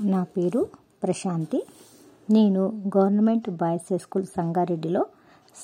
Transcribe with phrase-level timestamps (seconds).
[0.00, 0.66] నా పేరు
[1.02, 1.66] ప్రశాంతి.
[2.30, 5.06] నేను గవర్నమెంట్ బాయ్స్ హై స్కూల్ సంగారెడ్డిలో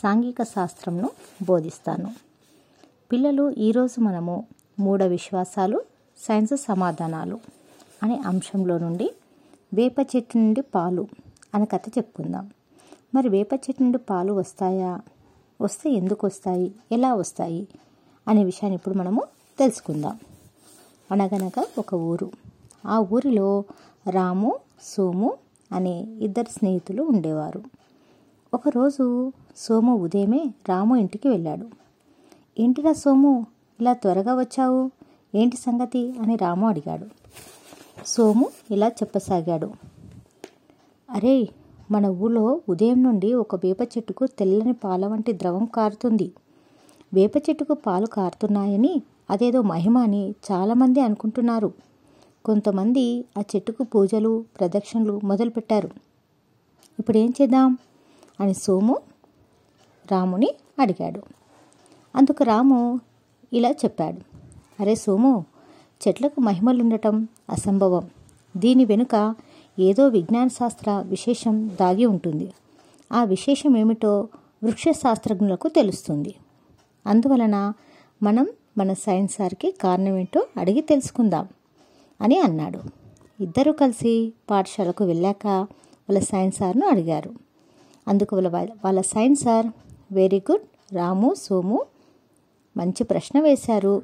[0.03, 1.11] సాంఘిక శాస్త్రంను
[1.45, 2.15] బోధిస్తాను.
[3.13, 4.47] పిల్లలు ఈరోజు మనము
[4.79, 5.83] మూఢ విశ్వాసాలు
[6.19, 7.41] సైన్స్ సమాధానాలు
[8.03, 9.15] అనే అంశంలో నుండి
[9.75, 11.07] వేప చెట్టు నుండి పాలు
[11.55, 12.51] అనే కథ చెప్పుకుందాం.
[13.15, 15.01] మరి వేప చెట్టు నుండి పాలు వస్తాయా?
[15.61, 16.75] వస్తే ఎందుకు వస్తాయి?
[16.93, 17.69] ఎలా వస్తాయి?
[18.29, 19.23] అనే విషయాన్ని ఇప్పుడు మనము
[19.59, 20.19] తెలుసుకుందాం.
[21.11, 22.31] అనగనగా ఒక ఊరు.
[22.87, 23.65] ఆ ఊరిలో
[24.11, 25.35] రాము సోము
[25.73, 27.63] అనే ఇద్దరు స్నేహితులు ఉండేవారు.
[28.55, 31.67] ఒకరోజు సోము ఉదయమే రాము ఇంటికి వెళ్ళాడు.
[32.59, 33.47] ఏంటిరా సోము
[33.81, 34.91] ఇలా త్వరగా వచ్చావు?
[35.35, 36.15] ఏంటి సంగతి?
[36.23, 37.07] అని రాము అడిగాడు.
[38.07, 39.71] సోము ఇలా చెప్పసాగాడు.
[41.11, 41.49] అరే
[41.91, 46.33] మన ఊళ్ళో ఉదయం నుండి ఒక వేప చెట్టుకు తెల్లని పాల వంటి ద్రవం కారుతుంది.
[47.15, 51.73] వేప చెట్టుకు పాలు కారుతున్నాయని అదేదో మహిమ అని చాలామంది అనుకుంటున్నారు.
[52.45, 55.91] కొంతమంది ఆ చెట్టుకు పూజలు ప్రదక్షిణలు మొదలుపెట్టారు.
[56.99, 57.79] ఇప్పుడు ఏం చేద్దాం?
[58.41, 58.99] అని సోము
[60.13, 61.23] రాముని అడిగాడు.
[62.17, 63.01] అందుకు రాము
[63.53, 64.19] ఇలా చెప్పాడు.
[64.83, 65.45] అరే సోము
[66.09, 68.11] చెట్లకు మహిమలుండటం అసంభవం.
[68.57, 69.35] దీని వెనుక
[69.79, 72.53] ఏదో విజ్ఞాన శాస్త్ర విశేషం దాగి ఉంటుంది.
[73.13, 74.29] ఆ విశేషం ఏమిటో
[74.65, 76.35] వృక్ష శాస్త్రజ్ఞులకు తెలుస్తుంది.
[77.07, 77.73] అందువలన
[78.23, 78.47] మనం
[78.79, 81.49] మన సైన్స్ సార్కి కారణం ఏంటో అడిగి తెలుసుకుందాం.
[82.23, 82.81] అని అన్నాడు.
[83.41, 87.31] ఇద్దరూ కలిసి పాఠశాలకు వెళ్ళాక వాళ్ళ సైన్స్ సార్ను అడిగారు.
[88.09, 89.67] అందుకు వాళ్ళ వాళ్ళ science sir
[90.13, 91.85] very good Ramu Somu
[92.77, 94.03] మంచి ప్రశ్న వేశారు.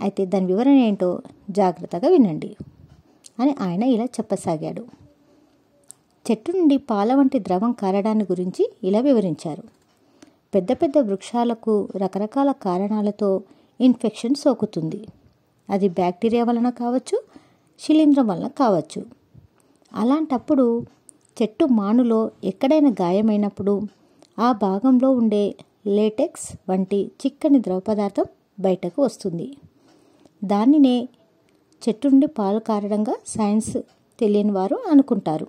[0.00, 2.56] అయితే దాని వివరణ ఏంటో జాగ్రత్తగా వినండి
[3.40, 4.84] అని ఆయన ఇలా చెప్పసాగాడు.
[6.30, 9.62] చెట్టు నుండి పాల వంటి ద్రవం కారడాన్ని గురించి ఇలా వివరించారు.
[10.54, 13.42] పెద్ద పెద్ద వృక్షాలకు రకరకాల కారణాలతో
[13.80, 15.06] ఇన్ఫెక్షన్ సోకుతుంది.
[15.72, 17.22] అది బ్యాక్టీరియా వలన కావచ్చు
[17.80, 19.06] శిలీంధ్రం వలన కావచ్చు.
[19.94, 20.86] అలాంటప్పుడు
[21.42, 23.80] చెట్టు మానులో ఎక్కడైనా గాయమైనప్పుడు
[24.38, 25.54] ఆ భాగంలో ఉండే
[25.86, 28.24] లేటెక్స్ వంటి చిక్కని ద్రవ పదార్థం
[28.60, 29.56] బయటకు వస్తుంది.
[30.44, 31.08] దానినే
[31.82, 33.76] చెట్టు నుండి పాలు కారడంగా సైన్స్
[34.20, 35.46] తెలియని వారు అనుకుంటారు.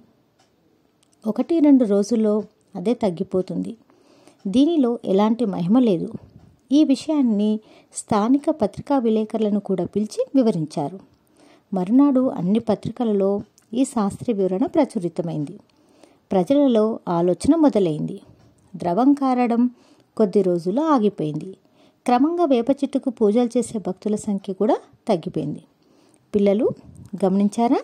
[1.27, 2.43] ఒకటి రెండు రోజుల్లో
[2.75, 3.77] అదే తగ్గిపోతుంది.
[4.47, 6.09] దీనిలో ఎలాంటి మహిమ లేదు.
[6.73, 7.59] ఈ విషయాన్ని
[7.93, 10.99] స్థానిక పత్రికా విలేకరులను కూడా పిలిచి వివరించారు.
[11.73, 13.41] మరునాడు అన్ని పత్రికలలో
[13.73, 15.59] ఈ శాస్త్రీయ వివరణ ప్రచురితమైంది.
[16.31, 18.21] ప్రజలలో ఆలోచన మొదలైంది.
[18.75, 19.69] ద్రవం కారడం
[20.17, 21.57] కొద్ది రోజుల్లో ఆగిపోయింది.
[22.05, 25.63] క్రమంగా వేప చెట్టుకు పూజలు చేసే భక్తుల సంఖ్య కూడా తగ్గిపోయింది.
[26.35, 26.69] పిల్లలు
[27.25, 27.81] గమనించారా?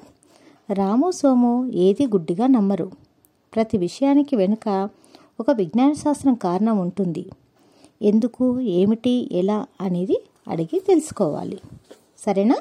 [0.73, 2.91] రాము సోము ఏది గుడ్డిగా నమ్మరు.
[3.55, 4.89] ప్రతి విషయానికి వెనుక
[5.39, 7.25] ఒక విజ్ఞాన శాస్త్రం కారణం ఉంటుంది.
[8.01, 10.17] ఎందుకు ఏమిటి ఎలా అనేది
[10.47, 11.57] అడిగి తెలుసుకోవాలి.
[12.17, 12.57] సరేనా?